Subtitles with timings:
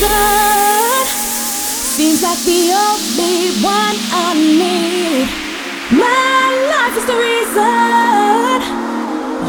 [0.00, 1.06] good.
[1.94, 5.28] Seems like the only one I need.
[5.92, 8.56] My life is the reason.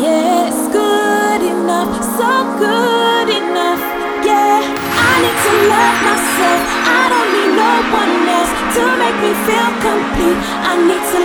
[0.00, 2.30] Yes, yeah, good enough, so
[2.64, 3.82] good enough.
[4.24, 6.60] Yeah, I need to love myself.
[6.96, 10.38] I don't need no one else to make me feel complete.
[10.64, 11.17] I need to.